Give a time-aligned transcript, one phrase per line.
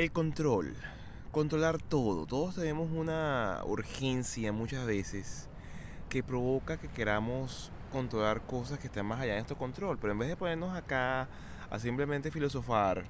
[0.00, 0.74] El control.
[1.30, 2.24] Controlar todo.
[2.24, 5.46] Todos tenemos una urgencia muchas veces
[6.08, 9.98] que provoca que queramos controlar cosas que están más allá de nuestro control.
[9.98, 11.28] Pero en vez de ponernos acá
[11.68, 13.04] a simplemente filosofar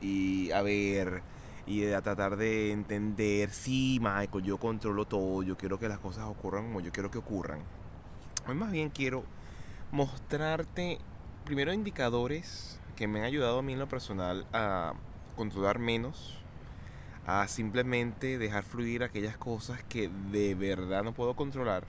[0.00, 1.22] y a ver
[1.64, 6.24] y a tratar de entender, sí, Michael, yo controlo todo, yo quiero que las cosas
[6.24, 7.60] ocurran como yo quiero que ocurran.
[8.48, 9.22] Hoy más bien quiero
[9.92, 10.98] mostrarte
[11.44, 14.94] primero indicadores que me han ayudado a mí en lo personal a
[15.32, 16.38] controlar menos,
[17.26, 21.84] a simplemente dejar fluir aquellas cosas que de verdad no puedo controlar.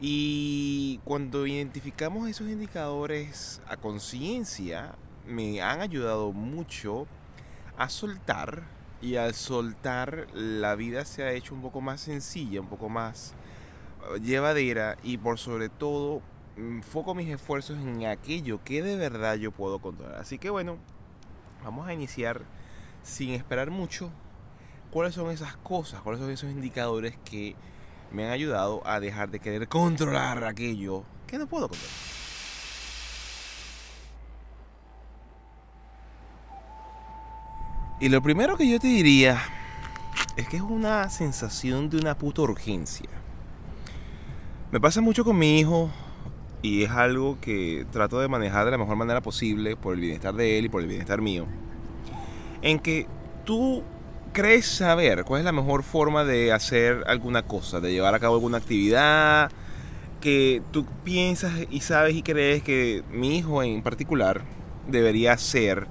[0.00, 4.94] Y cuando identificamos esos indicadores a conciencia,
[5.26, 7.06] me han ayudado mucho
[7.76, 8.62] a soltar
[9.00, 13.34] y al soltar la vida se ha hecho un poco más sencilla, un poco más
[14.14, 16.22] eh, llevadera y por sobre todo
[16.56, 20.20] enfoco mis esfuerzos en aquello que de verdad yo puedo controlar.
[20.20, 20.78] Así que bueno,
[21.64, 22.42] vamos a iniciar
[23.02, 24.10] sin esperar mucho.
[24.90, 26.00] ¿Cuáles son esas cosas?
[26.00, 27.54] ¿Cuáles son esos indicadores que
[28.10, 32.18] me han ayudado a dejar de querer controlar aquello que no puedo controlar?
[38.00, 39.42] Y lo primero que yo te diría
[40.36, 43.08] es que es una sensación de una puta urgencia.
[44.70, 45.90] Me pasa mucho con mi hijo
[46.62, 50.34] y es algo que trato de manejar de la mejor manera posible por el bienestar
[50.34, 51.46] de él y por el bienestar mío.
[52.62, 53.06] En que
[53.44, 53.82] tú
[54.32, 58.34] crees saber cuál es la mejor forma de hacer alguna cosa, de llevar a cabo
[58.34, 59.50] alguna actividad,
[60.20, 64.42] que tú piensas y sabes y crees que mi hijo en particular
[64.88, 65.86] debería hacer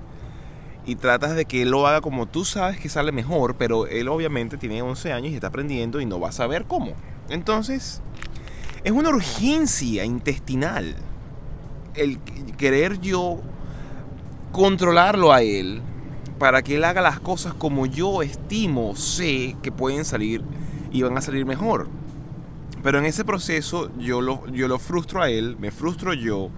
[0.85, 4.07] y tratas de que él lo haga como tú sabes que sale mejor, pero él
[4.07, 6.93] obviamente tiene 11 años y está aprendiendo y no va a saber cómo.
[7.29, 8.01] Entonces,
[8.88, 10.95] es una urgencia intestinal
[11.93, 12.19] el
[12.57, 13.41] querer yo
[14.53, 15.81] controlarlo a él
[16.39, 20.41] para que él haga las cosas como yo estimo, sé que pueden salir
[20.89, 21.89] y van a salir mejor.
[22.81, 26.50] Pero en ese proceso yo lo, yo lo frustro a él, me frustro yo.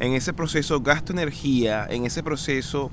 [0.00, 2.90] En ese proceso gasto energía, en ese proceso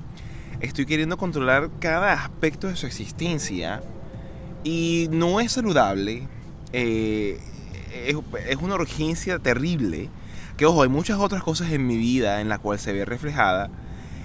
[0.60, 3.82] estoy queriendo controlar cada aspecto de su existencia
[4.62, 6.28] y no es saludable.
[6.72, 7.40] Eh,
[8.04, 10.08] es, una urgencia terrible.
[10.56, 13.70] Que ojo, hay muchas otras cosas en mi vida en la cual se ve reflejada.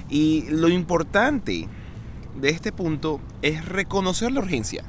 [0.09, 1.67] Y lo importante
[2.39, 4.83] de este punto es reconocer la urgencia.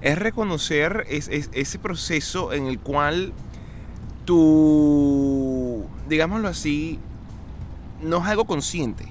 [0.00, 3.32] Es reconocer ese proceso en el cual
[4.24, 6.98] tú, digámoslo así,
[8.02, 9.06] no es algo consciente.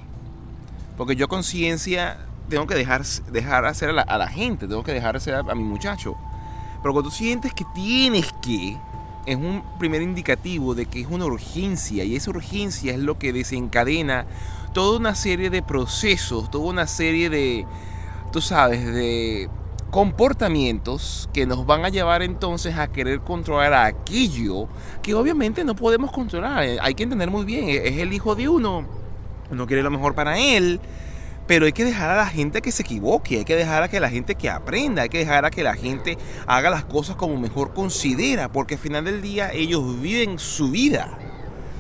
[0.98, 2.18] Porque yo conciencia
[2.50, 6.16] tengo que dejar, dejar hacer a la, gente, tengo que dejar hacer a mi muchacho.
[6.86, 8.78] Pero cuando tú sientes que tienes que,
[9.26, 13.34] es un primer indicativo de que es una urgencia y esa urgencia es lo que
[13.34, 14.28] desencadena
[14.72, 17.66] toda una serie de procesos, toda una serie de,
[18.32, 19.50] tú sabes, de
[19.90, 24.68] comportamientos que nos van a llevar entonces a querer controlar aquello
[25.02, 26.68] que obviamente no podemos controlar.
[26.80, 28.86] Hay que entender muy bien, es el hijo de uno,
[29.50, 30.80] uno quiere lo mejor para él,
[31.48, 34.00] pero hay que dejar a la gente que se equivoque, hay que dejar a que
[34.00, 36.18] la gente que aprenda, hay que dejar a que la gente
[36.48, 41.18] haga las cosas como mejor considera, porque al final del día ellos viven su vida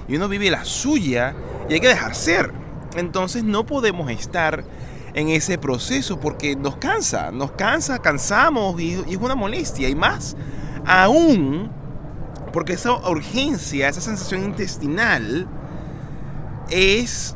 [0.07, 1.35] y uno vive la suya
[1.69, 2.51] y hay que dejar ser.
[2.95, 4.63] Entonces no podemos estar
[5.13, 10.35] en ese proceso porque nos cansa, nos cansa, cansamos y, es una molestia y más
[10.85, 11.71] aún
[12.53, 15.47] porque esa urgencia, esa sensación intestinal
[16.69, 17.35] es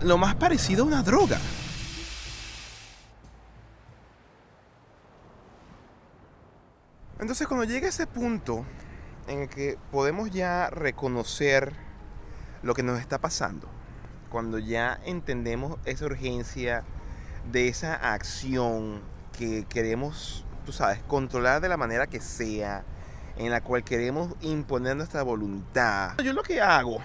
[0.00, 1.38] lo más parecido a una droga.
[7.26, 8.64] Entonces cuando llega ese punto
[9.26, 11.72] en el que podemos ya reconocer
[12.62, 13.68] lo que nos está pasando,
[14.30, 16.84] cuando ya entendemos esa urgencia
[17.50, 19.00] de esa acción
[19.36, 22.84] que queremos, tú sabes, controlar de la manera que sea,
[23.36, 26.16] en la cual queremos imponer nuestra voluntad.
[26.22, 26.98] Yo lo que hago,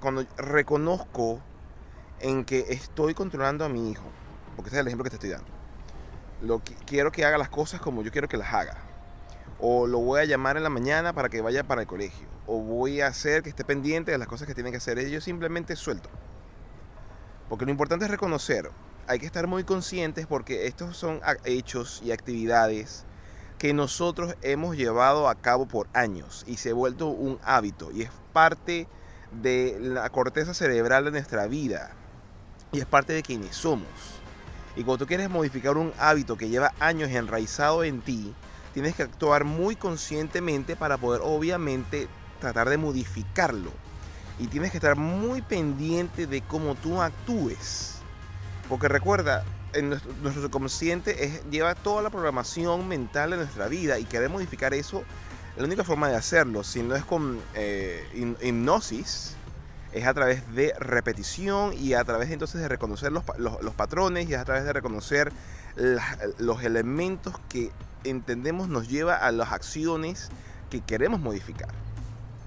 [0.00, 1.40] cuando reconozco
[2.18, 4.10] en que estoy controlando a mi hijo,
[4.56, 5.46] porque ese es el ejemplo que te estoy dando,
[6.42, 8.83] lo quiero que haga las cosas como yo quiero que las haga
[9.66, 12.60] o lo voy a llamar en la mañana para que vaya para el colegio, o
[12.60, 15.08] voy a hacer que esté pendiente de las cosas que tiene que hacer.
[15.08, 16.10] Yo simplemente suelto.
[17.48, 18.70] Porque lo importante es reconocer,
[19.06, 23.06] hay que estar muy conscientes porque estos son hechos y actividades
[23.56, 28.02] que nosotros hemos llevado a cabo por años y se ha vuelto un hábito y
[28.02, 28.86] es parte
[29.32, 31.92] de la corteza cerebral de nuestra vida
[32.70, 33.88] y es parte de quienes somos.
[34.76, 38.34] Y cuando tú quieres modificar un hábito que lleva años enraizado en ti,
[38.74, 42.08] tienes que actuar muy conscientemente para poder obviamente
[42.40, 43.70] tratar de modificarlo.
[44.38, 47.98] Y tienes que estar muy pendiente de cómo tú actúes.
[48.68, 53.98] Porque recuerda, en nuestro, nuestro subconsciente es, lleva toda la programación mental de nuestra vida
[53.98, 55.04] y querer modificar eso,
[55.56, 58.04] la única forma de hacerlo, si no es con eh,
[58.42, 59.36] hipnosis,
[59.92, 64.34] es a través de repetición y a través entonces de reconocer los, los- patrones y
[64.34, 65.32] a través de reconocer
[66.38, 67.70] los elementos que
[68.04, 70.30] entendemos nos lleva a las acciones
[70.70, 71.68] que queremos modificar.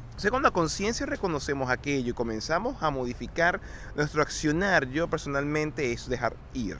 [0.07, 3.59] Entonces cuando a conciencia reconocemos aquello y comenzamos a modificar
[3.95, 6.77] nuestro accionar, yo personalmente es dejar ir.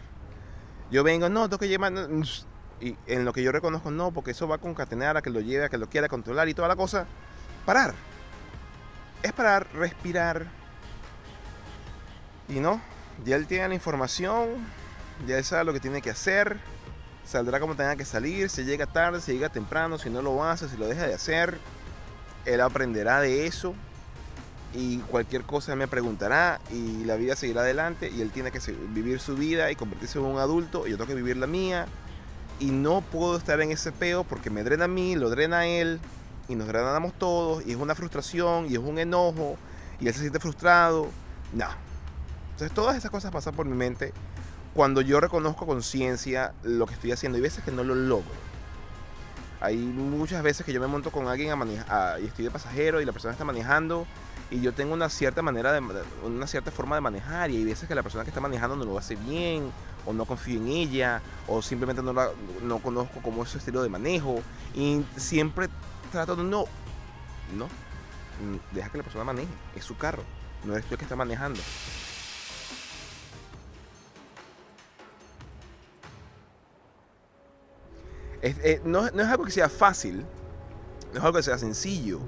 [0.90, 1.92] Yo vengo, no, tengo que llevar...
[1.92, 2.24] mm,
[2.80, 5.40] Y en lo que yo reconozco, no, porque eso va a concatenar a que lo
[5.40, 7.08] lleve, a que lo quiera controlar y toda la cosa.
[7.66, 7.94] Parar.
[9.24, 10.46] Es parar, respirar.
[12.48, 12.80] Y no,
[13.26, 14.50] ya él tiene la información,
[15.28, 16.58] ya él sabe lo que tiene que hacer,
[17.28, 20.70] saldrá como tenga que salir, si llega tarde, si llega temprano, si no lo hace,
[20.70, 21.60] si lo deja de hacer,
[22.46, 23.76] él aprenderá de eso
[24.74, 28.60] y cualquier cosa me preguntará y la vida seguirá adelante y él tiene que
[28.90, 31.88] vivir su vida y convertirse en un adulto y yo tengo que vivir la mía
[32.60, 35.68] y no puedo estar en ese peo porque me drena a mí, lo drena a
[35.68, 36.00] él
[36.48, 39.58] y nos drenamos todos y es una frustración y es un enojo
[40.00, 41.10] y él se siente frustrado.
[41.54, 41.68] No.
[42.52, 44.14] Entonces todas esas cosas pasan por mi mente
[44.78, 47.38] cuando yo reconozco conciencia lo que estoy haciendo.
[47.38, 48.30] Hay veces que no lo logro.
[49.60, 53.02] Hay muchas veces que yo me monto con alguien a manejar y estoy de pasajero
[53.02, 54.06] y la persona está manejando
[54.52, 55.82] y yo tengo una cierta manera de
[56.24, 58.86] una cierta forma de manejar y hay veces que la persona que está manejando no
[58.86, 59.72] lo hace bien
[60.06, 63.90] o no confío en ella o simplemente no, no conozco cómo es su estilo de
[63.90, 64.44] manejo
[64.76, 65.70] y siempre
[66.12, 66.66] trato de no
[67.58, 70.22] no mm, deja que la persona maneje es su carro
[70.64, 71.60] no eres tú el que está manejando
[78.64, 80.26] Eh, no, no es algo que sea fácil,
[81.14, 82.22] no es algo que sea sencillo,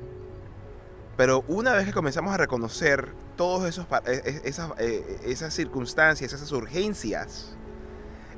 [1.19, 6.49] pero una vez que comenzamos a reconocer todas eh, eh, esas, eh, esas circunstancias, esas
[6.53, 7.57] urgencias,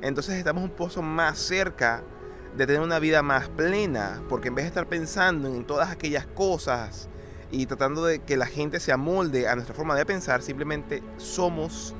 [0.00, 2.02] entonces estamos un poco más cerca
[2.56, 6.26] de tener una vida más plena, porque en vez de estar pensando en todas aquellas
[6.26, 7.08] cosas
[7.52, 11.94] y tratando de que la gente se amolde a nuestra forma de pensar, simplemente somos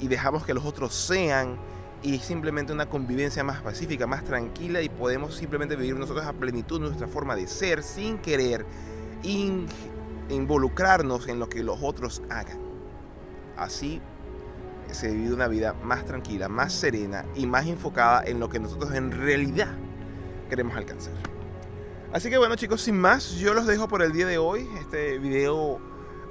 [0.00, 1.58] y dejamos que los otros sean
[2.04, 6.78] y simplemente una convivencia más pacífica, más tranquila y podemos simplemente vivir nosotros a plenitud
[6.78, 8.66] nuestra forma de ser sin querer
[9.22, 9.66] in-
[10.28, 12.58] involucrarnos en lo que los otros hagan.
[13.56, 14.02] Así
[14.92, 18.92] se vive una vida más tranquila, más serena y más enfocada en lo que nosotros
[18.94, 19.74] en realidad
[20.50, 21.14] queremos alcanzar.
[22.12, 24.68] Así que bueno chicos, sin más, yo los dejo por el día de hoy.
[24.78, 25.80] Este video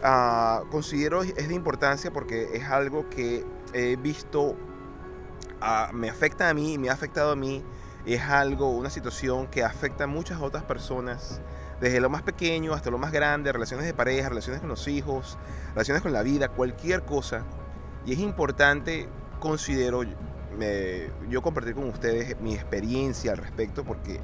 [0.03, 3.43] ah, considero es de importancia porque es algo que
[3.73, 4.55] he visto,
[5.93, 7.63] me afecta a mí, me ha afectado a mí.
[8.05, 11.41] Es algo, una situación que afecta a muchas otras personas,
[11.79, 15.37] desde lo más pequeño hasta lo más grande, relaciones de pareja, relaciones con los hijos,
[15.73, 17.43] relaciones con la vida, cualquier cosa.
[18.05, 19.07] Y es importante,
[19.39, 20.03] considero,
[21.29, 24.19] yo compartir con ustedes mi experiencia al respecto porque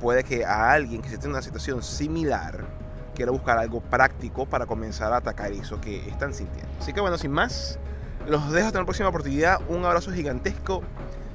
[0.00, 2.66] puede que a alguien que esté en una situación similar
[3.14, 6.70] quiera buscar algo práctico para comenzar a atacar eso que están sintiendo.
[6.80, 7.78] Así que bueno, sin más,
[8.30, 9.60] los dejo hasta la próxima oportunidad.
[9.68, 10.82] Un abrazo gigantesco.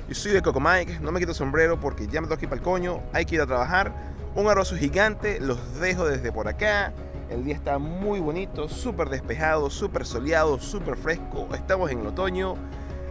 [0.07, 2.50] Yo soy de Coco Mike, no me quito el sombrero porque ya me que ir
[2.50, 3.92] para el coño, hay que ir a trabajar.
[4.36, 6.94] Un abrazo gigante, los dejo desde por acá.
[7.30, 11.50] El día está muy bonito, súper despejado, súper soleado, súper fresco.
[11.56, 12.56] Estamos en el otoño.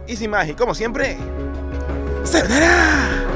[0.07, 1.17] Y sin más, y como siempre,
[2.23, 3.34] ¡Sayonara!